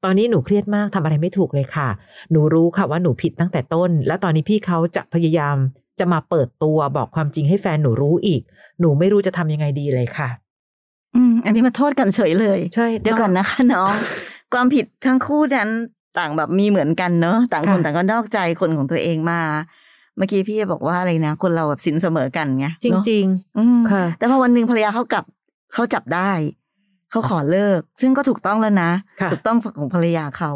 [0.04, 1.88] ตอนนี้หนูเครียดมากทำอะไรไม่ถูกเลยค่ะ
[2.30, 5.56] หนูรู้ค่ะว่าหนูผิดตั้งแต่ต้น และตอนนี้พี่เขาจะพยายาม
[5.98, 8.42] จะมาเปิดตัวบอกความจริงให้แฟนหนูรู้อีก
[8.80, 10.28] หนูไม่รู้จะทำยังไงดีเลยค่ะ
[11.14, 13.92] อืม อันนี้มาโทษกันเฉยเลยใช่เดี๋ยวก่อนนะคะน้อง
[14.52, 15.70] ความผิดทั้งคู่นั้น
[16.18, 19.40] ต่างแบบมีเหมือนกันเนอะต่างคนค่ะต่างก็นอกใจคนของตัวเองมา
[20.16, 23.26] เมื่อกี้พี่บอกว่าอะไรนะคนเราแบบสินเสมอกันไงจเนอะริง
[23.58, 25.24] อืมค่ะ แต่พอวันหนึ่งภรรยาเขากลับ
[25.72, 26.30] เขาจับได้
[27.12, 28.90] เขาขอเลิก ซึ่งก็ถูกต้องแล้วนะ
[29.20, 30.52] ค่ะถูกต้องของภรรยาเขา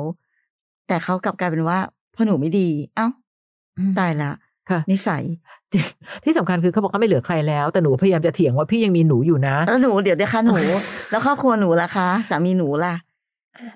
[0.89, 1.79] แต่เขากลับกลายเป็นว่า
[2.15, 4.33] พ่อหนูไม่ดี เอ้าๆอืมตายละ
[4.71, 5.23] ค่ะนิสัย
[5.73, 5.87] จริง
[6.25, 10.57] ที่สำคัญคือเขาบอกเขาไม่เหลือใครแล้ว แต่หนูพยายามจะเถียงว่าพี่ยังมีหนูอยู่นะ แล้วหนูเดี๋ยวเดี๋ยวคะหนู
[11.11, 12.95] แล้วครอบครัวหนูล่ะคะ สามีหนูล่ะ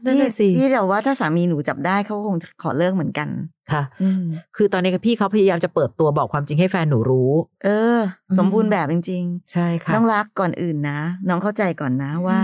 [0.04, 3.28] นั่นพี่น่ะสิพี่เดาว่าถ้าสามีหนูจับได้เขาคงขอเลิกเหมือนกัน
[3.72, 4.22] ค่ะอืม
[4.56, 7.32] คือตอนนี้พี่เขาพยายามจะเปิดตัวบอกความจริงให้แฟนหนูรู้
[7.64, 12.40] เอออืมสมบูรณ์แบบจริงใช่ค่ะๆน้องรักก่อนอื่นนะ น้องเข้าใจก่อนนะว่า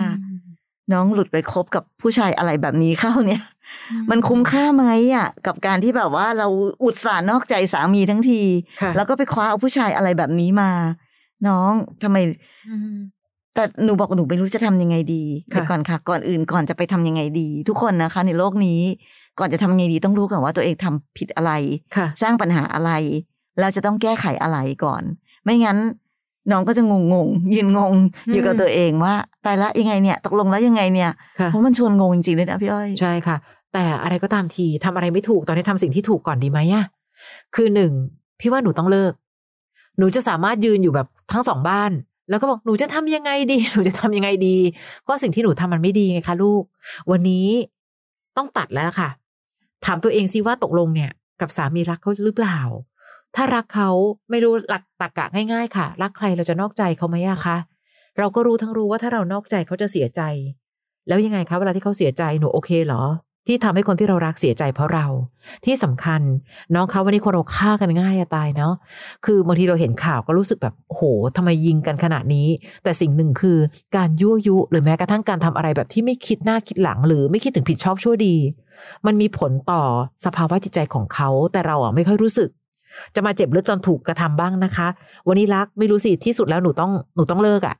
[0.92, 3.42] น้องหลุดไปคบกับผู้ชายอะไรแบบนี้เข้าเนี่ย
[4.10, 6.48] มันคุ้มค่าไหมอะ กับการที่แบบว่าเรา
[6.82, 8.42] อุตส่าห์นอกใจสามีทั้งที
[8.80, 10.70] ค่ะแล้วก็ไปคว้าเอาผู้ชายอะไรแบบนี้มา
[11.48, 12.16] น้องทำไม
[12.68, 12.96] อืม
[13.56, 18.80] แต่หนูบอกหนูไม่รู้จะทำยังไงดีค่ะเดี๋ยวก่อนค่ะ ก่อนอื่นก่อนจะไปทำยังไงดี ทุกคนนะคะ ในโลกนี้
[19.38, 21.52] ก่อนจะทำยังไงดีต้องรู้ก่อนว่าตัวเองทำผิดอะไร
[21.96, 22.90] ค่ะสร้างปัญหาอะไร
[23.60, 25.02] เราจะต้องแก้ไขอะไรก่อน
[25.44, 25.78] ไม่งั้น
[26.52, 27.94] น้องก็จะงงงๆยืนงง
[28.26, 31.10] อืมอยู่กับตัวเองว่าตายละยังไงเนี่ยตกลงแล้วยังไงเนี่ย
[31.40, 33.36] ค่ะเพราะมันชวนงงจริงๆเลยนะพี่อ้อยใช่ค่ะ
[33.74, 36.84] แต่อะไรก็ตามทีทำอะไรไม่ถูกตอนนี้ทำสิ่งที่ถูกก่อนดีไหมอะ
[37.54, 37.92] คือหนึ่ง
[38.40, 39.12] พี่ว่าหนูต้องเลิก
[39.98, 41.90] หนูจะสามารถยืนอยู่แบบทั้งสองบ้าน
[42.30, 44.56] แล้วก็บอกหนูจะทำยังไงดี หนูจะทำยังไงดี
[45.08, 46.62] ก็สิ่งที่หนูทำมันไม่ดีไงคะลูก
[47.10, 47.48] วันนี้
[48.36, 49.08] ต้องตัดแล้วค่ะ
[49.84, 52.58] ถามตัวเองซิว่าตกลงเนี่ย กับสามีรักเขาหรือเปล่า
[53.36, 53.90] ถ้ารักเขา
[54.30, 57.56] ไม่รู้หลักตรรกะง่าย ๆ ค่ะ รักใครเราจะนอกใจเขาไหมอะคะ
[58.18, 60.20] เราก็รู้ทั้งรู้ว่าถ้าเรานอกใจเขาจะเสียใจ
[61.08, 63.02] แล้วยังไงคะเวลาที่เขาเสียใจหนูโอเคเหรอ
[63.46, 65.06] ที่ทำให้คนที่เรารักเสียใจเพราะเรา
[65.64, 66.20] ที่สำคัญ
[66.74, 68.74] น้องเขาวันนี้คนเราฆ่ากันง่ายอะตายเนาะ
[69.24, 71.02] คือบางทีเราเห็นข่าวก็รู้สึกแบบโห
[71.36, 72.48] ทำไมยิงกันขนาดนี้
[72.84, 73.58] แต่สิ่งหนึ่งคือ
[73.96, 78.36] การยั่วยุ หรือแม้กระทั่งการทำอะไรแบบที่ไม่คิดหน้าคิดหลัง หรือไม่คิดถึงผิดชอบชั่วดี
[79.06, 79.82] มันมีผลต่อ
[80.24, 82.48] สภาวะจิตใจของเขา แต่เราอะไม่ค่อยรู้สึก
[83.14, 84.88] จะมาเจ็บหรือจนถูกกระทำบ้างนะคะ
[85.28, 87.76] วันนี้รักไม่รู้สิที่สุดแล้วหนูต้องหนูต้องเลิกอะ่ะ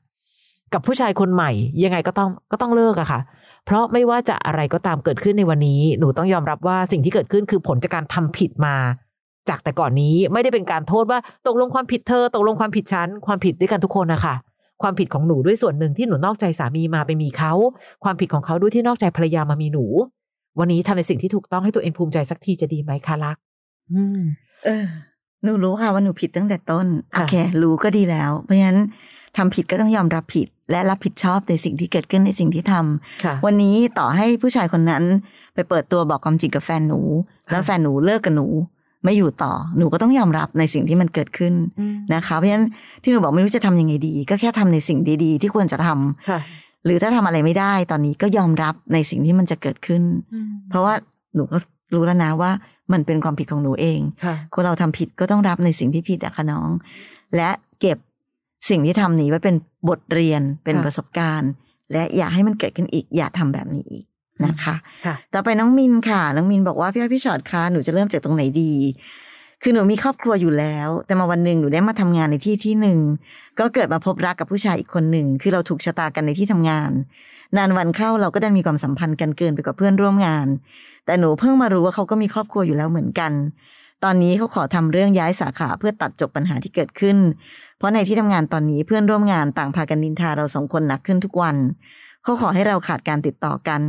[0.73, 1.51] กับผู้ชายคนใหม่
[1.83, 3.19] ยังไงก็ต้องก็ต้องเลิกอะค่ะ
[3.67, 8.75] เพราะไม่ว่าจะอะไรก็ตามเกิดขึ้นในวันนี้ หนูต้องยอมรับว่าสิ่งที่เกิดขึ้นคือผลจากการทำผิดมา
[9.49, 14.35] จากแต่ก่อนนี้ไม่ได้เป็นการโทษว่าตกลงความผิดเธอตกลงความผิดฉันความผิดด้วยกันทุกคนนะคะ
[14.81, 17.53] ความผิดของหนูด้วยส่วนหนึ่งที่หนูนอกใจสามีมาไปมีเขา
[18.03, 19.85] ความผิดของเขาด้วยที่นอกใจภรรยามามีหนู
[20.59, 23.37] วันนี้ทำในสิ่งที่ถูกต้องให้ตัวเองภูมิใจสักทีจะดีไหมคะรัก
[23.91, 24.19] อืม
[24.65, 24.85] เออ
[25.43, 28.79] หนูรู้ค่ะว่าหนูผิดตั้งแต่ต้นค่ะโอเค รู้ก็ดีแล้ว เพราะฉะนั้น
[29.37, 35.03] ทำผิดก็ต้องยอมรับผิด และรับผิดชอบในสิ่งที่เกิดขึ้นในสิ่งที่ทำค่ะวันนี้ต่อให้ผู้ชายคนนั้น
[35.53, 37.01] ไปเปิดตัวบอกความจริงกับแฟนหนู
[37.51, 38.47] แล้วแฟนหนูเลิกกับหนู
[39.03, 42.65] ไม่อยู่ต่อหนูก็ต้องยอมรับในสิ่งที่มันเกิดขึ้นอืมนะคะ เพราะฉะนั้น
[43.03, 46.39] ที่หนูบอกไม่รู้จะทำยังไงดี ก็แค่ทำในสิ่งดีๆ ที่ควรจะทำค่ะ
[46.85, 50.03] หรือถ้าทำอะไรไม่ได้ตอนนี้ก็ยอมรับในสิ่งที่มันจะเกิดขึ้น
[50.33, 50.93] อืมเพราะว่า
[51.35, 51.57] หนูก็
[51.93, 52.51] รู้แล้วนะว่า
[52.93, 56.69] มันเป็นความผิดของหนูเองค่ะคนเราทำผิดก็ต้องรับในสิ่งที่ผิดอะค่ะน้อง
[57.35, 57.49] และ
[57.81, 57.97] เก็บ
[58.69, 59.55] สิ่งที่ทำนี้ไว้เป็น
[59.89, 61.51] บทเรียนเป็นค่ะประสบการณ์
[61.91, 64.05] และอย่าให้มันเกิดขึ้นอีก อย่าทำแบบนี้อีก
[64.45, 68.73] นะคะค่ะต่อไปน้องมินค่ะ น้องมินบอกว่าพี่อ้อยพี่ชอดคะหนูจะเริ่มจากตรงไหนดี
[69.63, 72.99] คือหนูมีครอบครัวอยู่แล้ว แต่มาวันหนึ่งหนูได้มาทำงานในที่ที่หนึ่ง
[73.59, 76.91] ก็เกิดมาพบรักกับผู้ชายอีกคนหนึ่ง คือเราถูกชะตากันในที่ทำงาน
[77.57, 80.47] นานวันเข้าเราก็ดันมีความสัมพันธ์กันเกินไปกับเพื่อนร่วมงาน
[81.05, 83.31] แต่หนูเพิ่งมารู้ว่าเขาก็มีครอบครัวอยู่แล้วเหมือนกัน
[84.03, 87.17] ตอนนี้เขาขอทำเรื่องย้ายสาขาเพื่อตัดจบปัญหาที่เกิดขึ้น
[87.77, 91.55] เพราะในที่ทำงานตอนนี้เพื่อนร่วมงานต่างพากันนินทาเราสองคนหนักขึ้นทุกวัน
[92.23, 93.81] เขาขอให้เราขาดการติดต่อกัน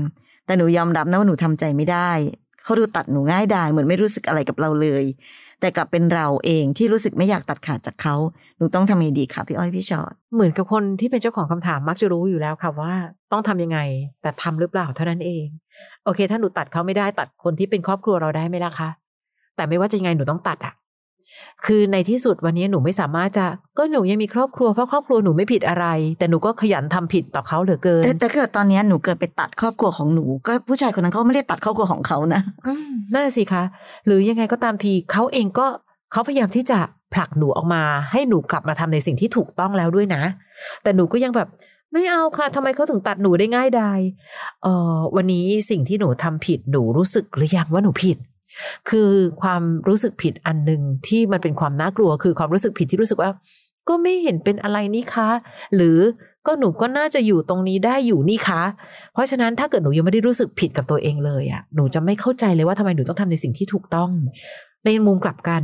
[0.46, 2.10] แต่หนูยอมรับนะว่าหนูทำใจไม่ได้
[2.62, 5.04] เขาดูตัดหนูง่ายดายเหมือนไม่รู้สึกอะไรกับเราเลย
[5.60, 8.14] แต่กลับเป็นเราเองที่รู้สึกไม่อยากตัดขาดจากเขา
[8.58, 12.92] หนูต้องทำยังไงดีคะพี่อ้อยพี่ชอตเหมือนกับคนที่เป็นเจ้าของคำถามมักจะรู้อยู่แล้วค่ะว่า
[13.32, 13.78] ต้องทำยังไง
[14.22, 15.46] แต่ทำหรือเปล่าเท่านั้นเอง
[16.04, 18.88] โอเค ถ้าหนูตัดเขาไม่ได้ตัดคนที่เป็นครอบครัวเราได้ไหมล่ะคะ
[19.56, 20.74] แต่ไม่ว่าจะยังไงหนูต้องตัดอะ
[21.66, 23.46] คือในที่สุดวันนี้หนูไม่สามารถจะ
[23.78, 25.86] ก็หนูยังมีครอบครัวเพราะครอบครัวหนูไม่ผิดอะไร
[26.18, 33.62] แต่หนูก็ขยันทำผิดต่อเขาเหลือเกิน แต่แต่เกิดตอนเนี้ยหนูเกิดไปตัดครอบครัวของหนู ก็ผู้ชายคนนั้นเขาไม่ได้ตัดครอบครัวของเขานะอืมนั่นนะสิคะ
[34.06, 35.66] หรือยังไงก็ตามทีเขาเองก็
[36.12, 36.78] เขาพยายามที่จะ
[37.14, 40.22] ผลักหนูออกมา ให้หนูกลับมาทำในสิ่งที่ถูกต้องแล้วด้วยนะ
[40.82, 41.48] แต่หนูก็ยังแบบ
[41.92, 44.00] ไม่เอาค่ะทำไมเขาถึงตัดหนูได้ง่ายดาย
[44.62, 48.16] เอ่อวันนี้สิ่งที่หนูทำผิดหนูรู้สึกหรือยังว่าหนูผิด
[48.90, 49.10] คือ
[49.42, 53.30] ความรู้สึกผิดอันหนึ่งที่มันเป็นความน่ากลัว คือความรู้สึกผิดที่รู้สึกว่า
[53.88, 55.28] ก็ไม่เห็นเป็นอะไรนี่คะ
[55.74, 55.98] หรือ
[56.46, 58.62] ก็หนูก็น่าจะอยู่ตรงนี้ได้อยู่นี่คะ
[59.12, 64.10] เพราะฉะนั้นถ้าเกิดหนูยังไม่ได้รู้สึกผิดกับตัวเองเลยอะหนูจะไม่เข้าใจเลยว่าทำไมหนูต้องทำในสิ่งที่ถูกต้อง
[64.84, 65.62] ในมุมกลับกัน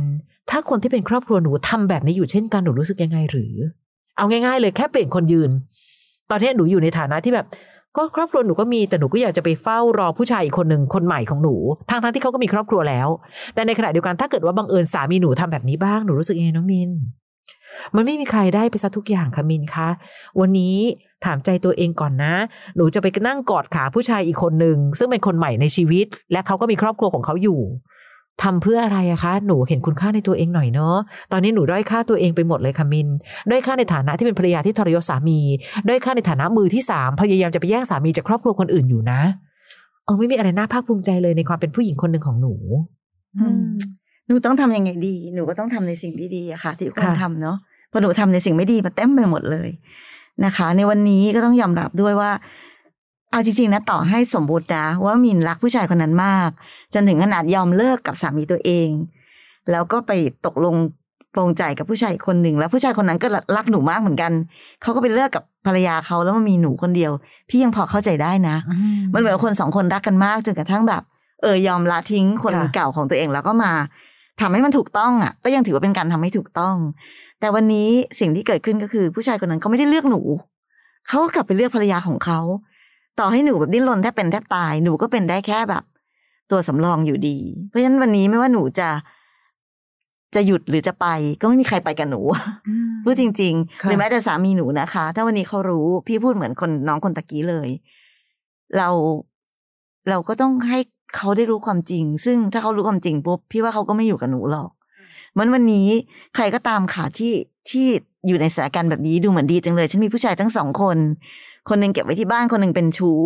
[0.49, 3.53] ถ้าคนที่เป็นครอบครัวหนูทำแบบนี้อยู่เช่นกันหนูรู้สึกยังไงหรือ
[4.17, 5.51] เอาง่าย ๆ เลยแค่เปลี่ยนคนยืน
[6.29, 7.47] ตอนนี้หนูอยู่ในฐานะที่แบบ
[7.97, 11.55] ก็ครอบครัวหนูก็มีแต่หนูก็อยากจะไปเฝ้ารอผู้ชายอีกคนหนึ่งคนใหม่ของหนู
[11.89, 13.07] ทั้งทั้งที่เขาก็มีครอบครัวแล้ว
[13.53, 16.91] แต่ในขณะเดียวกันถ้าเกิดว่าบังเอิญสามีหนูทำแบบนี้บ้างหนูรู้สึกยังไงน้องมิน
[17.95, 19.89] มันไม่มีใครได้ไปซะทุกอย่างค่ะมินคะ
[20.39, 20.77] วันนี้
[21.25, 22.33] ถามใจตัวเองก่อนนะ
[22.75, 27.59] หนูจะไปนั่งกอดขาผู้ชายอีกคนหนึ่งซึ่งเป็นคนใหม่ในชีวิต และเขาก็มีครอบครัวของเขาอยู่
[28.43, 30.95] ทำเพื่ออะไรอะคะ หนูเห็นคุณค่าในตัวเองหน่อยเนาะ
[31.31, 33.07] ตอนนี้หนูด้อยค่าตัวเองไปหมดเลยค่ะมิน
[33.49, 35.39] ด้อยค่าในฐานะที่เป็นภรรยาที่ทรยศสามี
[35.87, 39.19] ด้อยค่าในฐานะมือที่สามพยายามจะไปแย่งสามีจากครอบครัวคนอื่นอยู่นะ
[40.05, 42.53] เออไม่มีอะไรน่าภาคภูมิใจเลยในความเป็นผู้หญิงคนหนึ่งของหนู
[43.39, 43.69] อืม
[44.27, 47.57] หนูต้องทำยังไงดี หนูก็ต้องทำในสิ่งที่ดีอะค่ะ ที่ควรค่ะทำเนาะ
[47.89, 49.69] เพราะหนูทำในสิ่งไม่ดีมาเต็มไปหมดเลย
[50.45, 52.31] นะคะ ในวันนี้ก็ต้องยอมรับด้วยว่า
[53.35, 56.49] เอาจริงๆนะต่อให้สมบูรณ์นะว่ามินรักผู้ชายคนนั้นมาก
[56.93, 58.89] จนถึงขนาดยอมเลิกกับสามีตัวเอง
[59.71, 60.11] แล้วก็ไป
[60.45, 60.75] ตกลง
[61.33, 64.31] ปรงใจกับผู้ชายอีกคนหนึ่ง แล้วผู้ชายคนนั้นก็รักหนูมากเหมือนกัน
[64.81, 67.11] เขาก็ไปเลิกกับภรรยาเขาแล้วมันมีหนูคนเดียว
[67.49, 68.55] พี่ยังพอเข้าใจได้นะ
[69.13, 71.03] มันเหมือนคนสองคนรักกันมากจนกระทั่งแบบ
[71.41, 73.71] เออยอมละทิ้งคนค่ะเก่าของตัวเองแล้วก็มา
[74.41, 76.75] ทำให้มันถูกต้องอะ ก็ยังถือว่าเป็นการทำให้ถูกต้อง
[77.39, 80.21] แต่วันนี้สิ่งที่เกิดขึ้นก็คือ ผู้ชายคนนั้นเขาไม่ได้เลือกหนู
[81.07, 82.39] เขาก็กลับไปเลือกภรรยาของเขา
[83.19, 85.83] ต่อให้หนูแบบดิ้นรนแทบเป็นแทบตาย หนูก็เป็นได้แค่แบบ
[86.51, 88.89] ตัวสำรองอยู่ดี เพราะฉะนั้นวันนี้ไม่ว่าหนูจะ
[90.35, 91.07] จะหยุดหรือจะไป
[91.41, 92.21] ก็ไม่มีใครไปกับหนู
[93.03, 97.69] พูดจริงๆค่ะหรือแม้แต่สามีหนูนะคะ ถ้าวันนี้เขารู้พี่พูดเหมือนคนน้องคนตะกี้เลย
[98.77, 98.89] เรา
[100.09, 100.79] เราก็ต้องให้
[101.15, 104.69] เขาได้รู้ความจริง ซึ่งถ้าเขารู้ความจริงปุ๊บพี่ว่าเขาก็ไม่อยู่กับหนูหรอก
[105.37, 105.87] มันวันนี้
[106.35, 107.33] ใครก็ตามค่ะที่
[107.69, 107.85] ที่
[108.27, 110.97] อยู่ในสถานการณ์แบบนี้ดูเหมือนดีจังเลย ฉันมีผู้ชายทั้งสองคน
[111.69, 113.19] คนหนึ่งเก็บไว้ที่บ้านคนหนึ่งเป็นชู้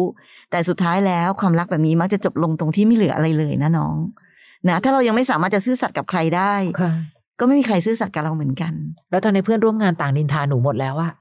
[0.51, 3.97] แต่สุดท้ายแล้วความรักแบบนี้มักจะจบลงตรงที่ไม่เหลืออะไรเลยนะน้อง
[4.67, 6.91] นะถ้าเรายังไม่สามารถจะซื่อสัตย์กับใครได้ค่ะ
[7.39, 8.73] ก็ไม่มีใครซื่อสัตย์กับเราเหมือนกัน
[9.11, 11.11] แล้วตอนนี้เพื่อนร่วมงานต่างนินทาหนูหมดแล้วอะ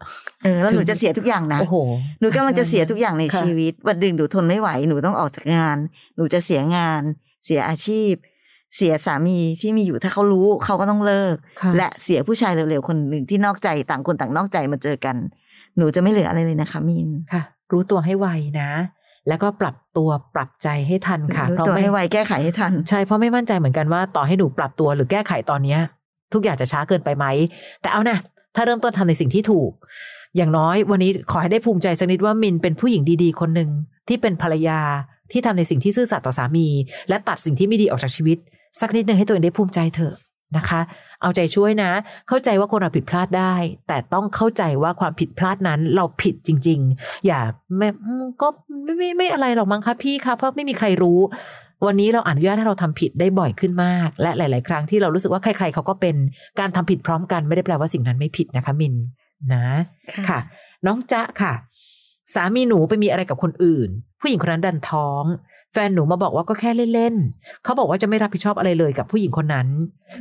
[0.43, 1.77] เออแล้วหนูถึงจะเสียทุกอย่างนะ โอ้โห
[2.21, 5.77] หนูกำลังจะเสียทุกอย่างในค่ะชีวิต วันหนึ่งหนูทนไม่ไหว หนูต้องออกจากงาน
[6.17, 7.03] หนูจะเสียงาน
[7.45, 8.13] เสียอาชีพ
[8.77, 15.17] เสียสามีที่มีอยู่ถ้าเขารู้เขาก็ต้องเลิกค่ะและเสียผู้ชายเร็วๆคนหนึ่งที่นอกใจต่างคนต่างนอกใจมาเจอกัน
[15.79, 18.27] หนูจะไม่เหลืออะไรเลยนะคะมินค่ะ รู้ตัวให้ไว
[18.61, 18.71] นะ
[19.29, 25.81] แล้วก็ปรับตัวปรับใจให้ทันค่ะรู้เพราะตัวไม่ให้ไวแก้ไขให้ทัน ใช่เพราะไม่มั่นใจเหมือนกันว่าต่อให้หนูปรับตัวหรือแก้ไขตอนเนี้ย
[26.33, 27.27] ทุกอย่างจะช้าเกินไปไหม
[27.83, 28.19] แต่เอานะ
[28.57, 29.71] ถ้าเริ่มต้นทำในสิ่งที่ถูก
[30.37, 33.71] อย่างน้อยวันนี้ขอให้ได้ภูมิใจสักนิดว่ามินเป็นผู้หญิงดีๆ คนหนึ่ง
[34.09, 34.81] ที่เป็นภรรยา
[35.33, 36.67] ที่ทำในสิ่งที่ซื่อสัตย์ต่อสามี
[37.09, 38.39] และตัดสิ่งที่ไม่ดีออกจากชีวิต
[38.81, 40.15] สักนิดหนึ่งให้ตัวเองได้ภูมิใจเถอะ
[40.57, 40.81] นะคะ
[41.23, 41.91] เอาใจช่วยนะ
[42.29, 43.55] เข้าใจว่าคนเราผิดพลาดได้
[43.89, 47.41] แต่ต้องเข้าใจว่าความผิดพลาดนั้นเราผิดจริง ๆ อย่า
[47.77, 48.49] ไม่อืมก็
[48.85, 51.21] ไม่ไม่ไม่อะไรหรอกมั้งคะพี่คะเพราะไม่มีใครรู้
[51.87, 56.17] วันนี้เราอนุญาตให้เราทำผิดได้บ่อยขึ้นมาก และหลาย ๆ ครั้งที่เรารู้สึกว่าใคร ๆ เขาก็เป็น
[56.61, 58.95] การทำผิดพร้อมกันไม่ได้แปลว่าสิ่งนั้นไม่ผิดนะคะมิน
[59.53, 59.65] นะ
[60.29, 60.39] ค่ะ
[60.87, 61.53] น้องจ๊ะค่ะ
[62.35, 63.89] สามีหนูไปมีอะไรกับคนอื่น
[64.21, 65.25] ผู้หญิงคนนั้นดันท้อง
[65.58, 69.69] แฟ นหนูมาบอกว่าก็แค่เล่นๆเขาบอกว่าจะไม่รับผิดชอบอะไรเลยกับผู้หญิงคนนั้น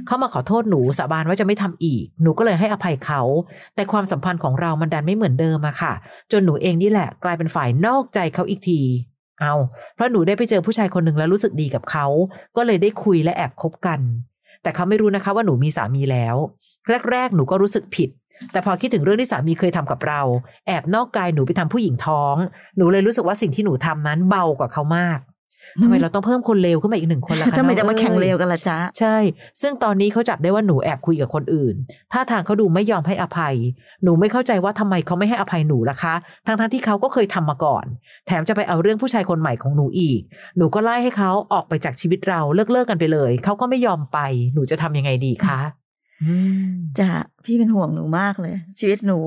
[0.07, 3.21] เขามาขอโทษหนูสาบานว่าจะไม่ทำอีก หนูก็เลยให้อภัยเขา
[3.75, 5.93] แต่ความสัมพันธ์ของเรามันดันไม่เหมือนเดิมอะค่ะ
[6.31, 8.81] จนหนูเองนี่แหละ กลายเป็นฝ่ายนอกใจเขาอีกที
[9.41, 9.53] เอา
[9.95, 12.05] เพราะหนูได้ไปเจอผู้ชายคนหนึ่งแล้วรู้สึกดีกับเขา
[12.57, 13.99] ก็เลยได้คุยและแอบคบกัน
[14.63, 16.35] แต่เขาไม่รู้นะคะว่าหนูมีสามีแล้ว
[17.11, 18.09] แรกๆหนูก็รู้สึกผิด
[18.51, 20.21] แต่พอคิดถึงเรื่องที่สามีเคยทำกับเรา
[20.67, 22.35] แอบนอกกายหนูไปทำผู้หญิงท้อง
[22.77, 25.19] หนูเลยรู้สึกว่าสิ่งที่หนูทำนั้นเบากว่าเขามาก
[25.83, 29.15] ทำไมเราต้องเพิ่มคนเลวขึ้นมาอีกหนึ่งคนล่ะคะทำไมน้องจะมาอ้ยแข่งเร็วกันล่ะจ๊ะใช่
[29.61, 31.75] ซึ่งตอนนี้เขาจับได้ว่าหนูแอบคุยกับคนอื่น
[32.13, 33.55] ถ้าทางเขาดูไม่ยอมให้อภัย
[34.03, 36.13] หนูไม่เข้าใจว่าทำไมเขาไม่ให้อภัยหนูล่ะคะ
[36.45, 37.85] ทั้งๆทที่เขาก็เคยทำมาก่อน
[38.27, 40.21] แถมจะไปเอาเรื่องผู้ชายคนใหม่ของหนูอีก
[40.57, 44.19] หนูก็ไล่ให้เขาออกไปจากชีวิตเราเลิกเลิกๆกันไปเลย เขาก็ไม่ยอมไป
[44.53, 45.59] หนูจะทำยังไงดีคะ
[46.23, 46.35] อื
[46.67, 47.07] มจะ
[47.45, 49.17] พี่เป็นห่วงหนูมากเลย ชีวิตหนู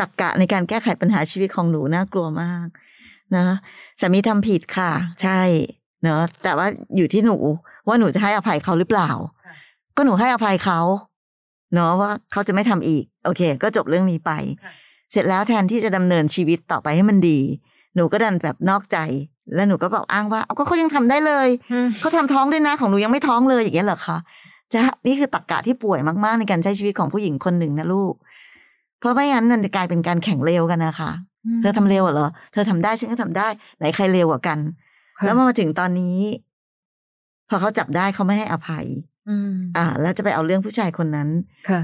[0.00, 2.66] ตักกะในการแก้ไขปัญหาชีวิตของหนูน่ากลัวมาก
[3.36, 3.44] นะ
[4.00, 4.90] สามีทำผิดค่ะ
[5.22, 5.40] ใช่
[6.02, 6.66] เนอะแต่ว่า
[6.96, 7.36] อยู่ที่หนู
[7.86, 9.10] ว่าหนูจะให้อภัยเขาหรือเปล่า
[9.46, 9.54] ค่ะ
[9.96, 10.80] ก็หนูให้อภัยเขา
[11.74, 14.32] เนาะว่าเขาจะไม่ทำอีก โอเค ก็จบเรื่องนี้ไป
[15.12, 17.38] เสร็จแล้วแทนที่จะดำเนินชีวิตต่อไปให้มันดี
[17.96, 18.98] หนูก็ดันแบบนอกใจ
[19.54, 21.48] แล้วหนูก็บอกอ้างว่าเอาก็เขายังทำได้เลย
[22.00, 24.16] เขาทำท้องด้วยนะของหนูยังไม่ท้องเลยอย่างเงี้ยเหรอคะ
[24.72, 28.14] จะนี่คือตรกกะที่ป่วยมาก ๆ ในการใช้ชีวิตของผู้หญิงคนหนึ่งนะลูก
[28.98, 31.10] เพราะไม่งั้นมันจะกลายเป็นการแข่งเร็วกันนะคะ
[31.60, 34.58] เธอทำเร็วเหรอ เธอทำได้ฉันก็ทำได้ ไหนใครเร็วกว่ากัน
[35.18, 36.18] ค่ะแล้วมาถึงตอนนี้
[37.48, 38.86] พอเขาจับได้เขาไม่ให้อภัย
[39.28, 41.28] อืมอ่า แล้วจะไปเอาเรื่องผู้ชายคนนั้น
[41.68, 41.80] ค่ะ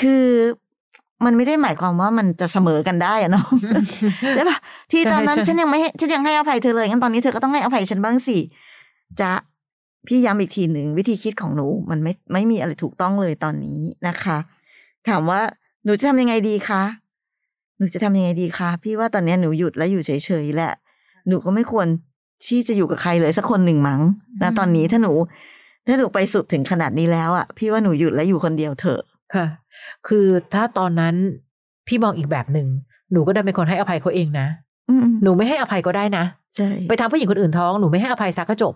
[0.00, 0.24] คือ
[1.24, 3.46] มันไม่ได้หมายความว่ามันจะเสมอกันได้อะเนาะ
[4.34, 4.58] ใช่ปะ
[4.92, 8.38] ที่ตอนนั้นใช่ใช่ฉันยังไม่ให้ฉันยังให้อภัยเธอเลยงั้นตอนนี้เธอก็ต้องให้อภัยฉันบ้างสิ
[9.20, 9.30] จะ
[10.08, 14.38] พี่ย้ำอีกทีหนึ่งวิธีคิดของหนู มันไม่ไม่มีอะไรถูกต้องเลยตอนนี้นะคะ
[15.08, 15.40] ถามว่า
[15.84, 16.82] หนูจะทำยังไงดีคะ
[17.78, 20.10] หนูจะทำยังไงดีคะพี่ว่าตอนนี้หนูหยุดแล้วอยู่เฉ
[20.44, 20.72] ยๆแหละ
[21.28, 21.86] หนูก็ไม่ควร
[22.46, 24.00] ที่จะอยู่กับใครเลยสักคนหนึ่งมั้ง
[24.42, 25.12] นะตอนนี้ถ้าหนู
[25.86, 29.02] ถ้าหนูไปสุดถึงขนาดนี้แล้วอะ พี่ว่าหนูหยุดแล้วอยู่คนเดียวเถอะ
[29.34, 29.46] ค่ะ
[30.08, 31.14] คือถ้าตอนนั้น
[31.86, 32.68] พี่มองอีกแบบหนึ่ง
[33.12, 34.46] หนูก็ได้เป็นคนให้อภัยเขาเองนะ
[34.88, 36.24] อืมหนูไม่ให้อภัยก็ได้นะ
[36.56, 38.74] ใช่ ไปทำผู้หญิงคนอื่นท้องหนูไม่ให้อภัยซักก็จบ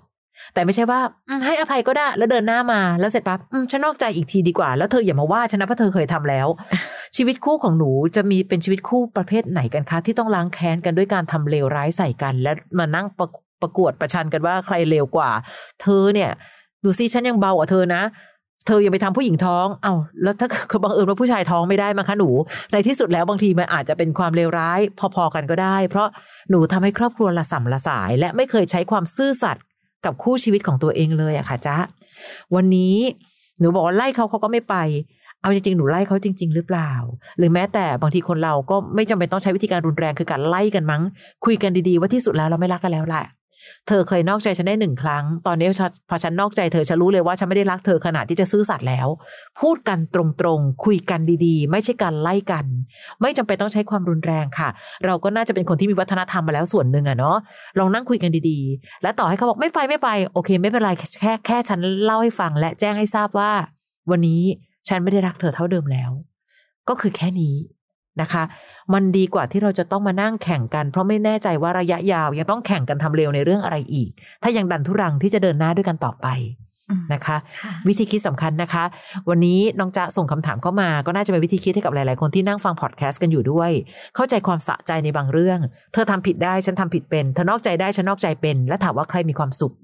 [0.55, 6.48] แต่ไม่ใช่ว่าอืมให้อภัยก็ได้แล้วเดินหน้ามาแล้วเสร็จปั๊บอืมฉันนอกใจอีกทีดีกว่า แล้วเธออย่ามาว่าฉันนะเพราะเธอเคยทำแล้ว
[7.16, 13.28] ชีวิตคู่ของหนูจะมีเป็นชีวิตคู่ประเภทไหนกันคะ ที่ต้องล้างแค้นกันด้วยการทำเลวร้ายใส่กัน และมานั่งประ
[13.62, 15.31] ประกวดประชันกันว่าใครเลวกว่า
[15.83, 16.31] เธอเนี่ย
[16.85, 18.02] ดูซิฉันยังเบากว่าเธอนะ
[18.66, 22.31] เธออย่าไปทำผู้หญิงท้อง เอา้า แล้วถ้าเกิดบังเอิญว่าผู้ชายท้องไม่ได้มาคะหนู
[22.72, 24.81] ในที่สุดแล้วบางทีมันอาจจะเป็นความเลวร้าย
[25.14, 26.09] พอๆกันก็ได้ เพราะ
[26.50, 29.64] หนูทำให้ครอบครัวละสัมละสาย และไม่เคยใช้ความซื่อสัตย์
[30.04, 31.76] กับคู่ชีวิตของตัวเองเลยอะค่ะจ๊ะ
[32.54, 32.96] วันนี้
[33.58, 34.76] หนูบอกว่าไล่เขาเขาก็ไม่ไป
[35.42, 36.92] เอาจริงๆ หนูไล่เขาจริง ๆ หรือเปล่า
[37.38, 41.02] หรือแม้แต่บางทีคนเราก็ไม่จำเป็นต้องใช้วิธีการรุนแรงคือการไล่กันมั้ง
[41.44, 43.24] คุยกันดีๆ ว่าที่สุดแล้วเราไม่รักกันแล้วแหละ
[43.88, 45.68] เธอเคยนอกใจฉันได้หนึ่งครั้ง ตอนนี้
[46.09, 49.09] พอฉันนอกใจเธอฉันรู้เลยว่าฉันไม่ได้รักเธอขนาดที่จะซื่อสัตย์แล้ว
[49.61, 50.22] พูดกันตร
[50.57, 52.64] งๆ คุยกันดีๆ ไม่ใช่การไล่กัน
[53.20, 54.68] ไม่จำเป็นต้องใช้ความรุนแรงค่ะ
[55.05, 57.37] เราก็น่าจะเป็นคนที่มีวัฒนธรรมมาแล้วส่วนหนึ่งอะเนาะ
[57.78, 63.50] ลองนั่งคุยกันดีๆ และต่อให้เขาบอกไม่ไปไม่ไป โอเค ไม่เป็นไรแค่แค่ฉันเล่าให้ฟังและแจ้งให้ทราบว่า
[64.11, 64.42] วันนี้
[64.88, 66.11] ฉันไม่ได้รักเธอเท่าเดิมแล้ว
[66.88, 67.57] ก็คือแค่นี้
[68.21, 68.42] นะคะ
[68.95, 74.11] มันดีกว่าที่เราจะต้องมานั่งแข่งกัน เพราะไม่แน่ใจว่าระยะยาวยังต้องแข่งกันทำเร็วในเรื่องอะไรอีก
[74.42, 76.27] ถ้ายังดันทุรังที่จะเดินหน้าด้วยกันต่อไป
[76.90, 78.85] อืมนะคะค่ะวิธีคิดสำคัญนะคะ
[79.29, 83.71] วันนี้น้องจะส่งคำถามเข้ามา ก็น่าจะเป็นวิธีคิดให้กับหลาย ๆ คนที่นั่งฟังพอดแคสต์กันอยู่ด้วย
[84.16, 85.59] เข้าใจความสะใจในบางเรื่อง
[85.92, 89.75] เธอทำผิดได้ฉันทำผิดเป็นเธอนอกใจได้ฉันนอกใจเป็น และถามว่าใครมีความสุข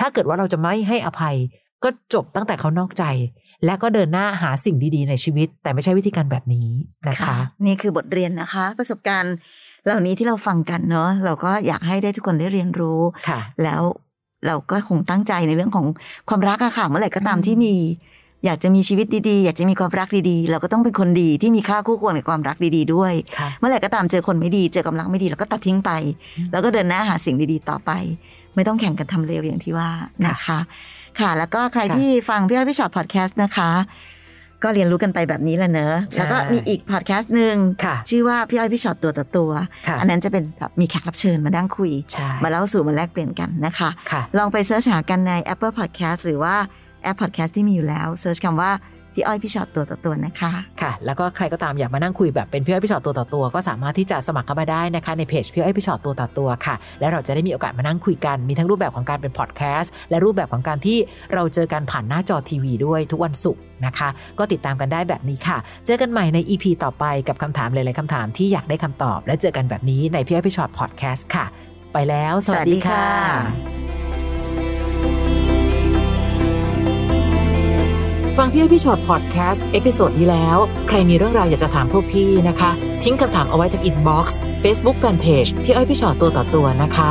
[0.00, 1.36] ถ้าเกิดว่าเราจะไม่ให้อภัย
[1.84, 3.04] ก็จบตั้งแต่เขานอกใจ
[3.64, 6.68] และก็เดินหน้าหาสิ่งดีๆ ในชีวิต แต่ไม่ใช่วิธีการแบบนี้
[7.08, 9.34] นะคะ นี่คือบทเรียนนะคะ ประสบการณ์
[9.84, 13.82] เหล่านี้ที่เราฟังกันเนาะเราก็อยากให้ได้ทุกคนได้เรียนรู้ค่ะ แล้ว
[14.46, 15.86] เราก็คงตั้งใจในเรื่องของ
[16.28, 17.74] ความรักอะค่ะเมื่อไหร่ก็ตามอืมที่มี
[18.44, 25.90] อยากจะมีชีวิตดีๆ อยากจะมีความรักดีๆ เราก็ต้องเป็นคนดีที่มีค่าคู่ควรกับความรักดีๆ ด้วยค่ะเมื่อไหร่ก็ตามเจอคนไม่ดีเจอความรักไม่ดีเราก็ตัดทิ้งไป
[26.36, 27.90] อืมแล้วก็เดินหน้าหาสิ่งดีๆ ต่อไป
[28.54, 29.88] ไม่ต้องแข่งกันทำเร็วอย่างที่ว่า
[30.26, 30.58] นะคะ
[31.20, 33.70] ค่ะ แล้วก็ใครค่ะที่ฟังพี่อ้อยพี่ชอตพอดแคสต์นะคะ
[34.62, 39.50] ก็เรียนรู้กันไปแบบนี้แหละเนอะใช่แล้วก็มีอีกพอดแคสต์หนึ่งค่ะชื่อว่าพี่อ้อยพี่ชอตตัวต่อตัว
[39.88, 46.54] ค่ะอันนั้นจะเป็นแบบมีแขกรับเชิญมานั่งคุยใช่มาเล่าสู่มาแลกเปลี่ยนกันนะคะค่ะลองไปเสิร์ชหากันใน Apple Podcast หรือว่า
[47.02, 48.70] แอป Podcast ที่มีอยู่แล้วเสิร์ชคำว่า
[49.14, 60.98] พี่อ้อยพี่ชอตตัวต่อตัวนะคะ ค่ะ แล้วก็ใครก็ตามอยากมานั่งคุยแบบเป็นพี่อ้อยพี่ชอตตัวต่อตัว ก็สามารถที่จะสมัครเข้ามาได้นะคะในเพจพี่อ้อยพี่ชอตตัวต่อตัวค่ะ และเราจะได้มีโอกาสมานั่งคุยกันมีทั้งรูปแบบของการเป็นพอดแคสต์และรูปแบบของการที่
[61.34, 71.44] เราเจอกันผ่านหน้าจอทีวีด้วยทุกวันศุกร์นะคะ ก็ติดตามกันได้แบบนี้ค่ะ เจอกันใหม่ใน EP ต่อไปกับคำถามหลายๆคำถามที่อยากได้คำตอบ และเจอกันแบบนี้ในพี่อ้อยพี่ฉอดพอดแคสต์ค่ะ
[71.92, 74.03] ไปแล้ว สวัสดีค่ะ
[78.40, 82.70] ฟังพี่อ้อยพี่ฉอดพอดแคสต์ episode นี้แล้ว ใครมีเรื่องราวอยากจะถามพวกพี่นะคะ
[83.02, 87.10] ทิ้งคำถามเอาไว้ที่ inbox เฟซบุ๊กแฟนเพจพี่อ้อยพี่ฉอดตัวต่อตัวนะคะ